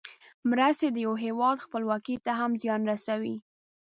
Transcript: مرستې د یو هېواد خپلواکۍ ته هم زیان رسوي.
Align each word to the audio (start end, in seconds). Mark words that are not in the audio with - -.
مرستې 0.49 0.87
د 0.91 0.97
یو 1.05 1.13
هېواد 1.25 1.63
خپلواکۍ 1.65 2.15
ته 2.25 2.31
هم 2.39 2.51
زیان 2.61 2.81
رسوي. 2.91 3.35